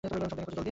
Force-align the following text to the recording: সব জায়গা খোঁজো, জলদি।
সব 0.03 0.07
জায়গা 0.11 0.27
খোঁজো, 0.31 0.45
জলদি। 0.51 0.59